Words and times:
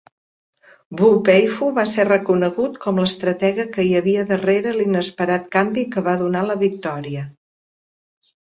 Wu 1.01 1.09
Peifu 1.27 1.67
va 1.75 1.83
ser 1.91 2.05
reconegut 2.07 2.79
com 2.87 3.03
l'estratega 3.03 3.67
que 3.77 3.87
hi 3.89 3.93
havia 4.01 4.25
darrere 4.33 4.73
l'inesperat 4.81 5.47
canvi 5.59 5.87
que 5.95 6.07
va 6.11 6.19
donar 6.25 6.45
la 6.51 6.59
victòria. 6.67 7.31